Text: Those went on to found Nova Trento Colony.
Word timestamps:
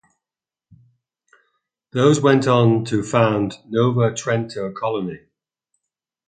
Those 1.91 2.19
went 2.19 2.47
on 2.47 2.83
to 2.85 3.03
found 3.03 3.57
Nova 3.69 4.09
Trento 4.09 4.73
Colony. 4.73 5.27